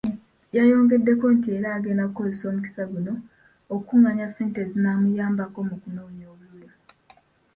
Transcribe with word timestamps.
Yayongeddeko 0.57 1.25
nti 1.35 1.47
era 1.57 1.69
agenda 1.77 2.03
kukozesa 2.07 2.43
omukisa 2.49 2.83
guno 2.91 3.13
okukunganya 3.73 4.25
ssente 4.27 4.57
ezinaamuyambako 4.65 5.59
mu 5.69 5.75
kunoonya 5.81 6.25
obululu. 6.33 6.69